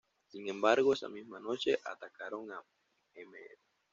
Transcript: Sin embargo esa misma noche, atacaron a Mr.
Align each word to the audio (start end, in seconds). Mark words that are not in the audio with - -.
Sin 0.29 0.49
embargo 0.49 0.93
esa 0.93 1.09
misma 1.09 1.39
noche, 1.39 1.77
atacaron 1.85 2.51
a 2.51 2.59
Mr. 3.15 3.59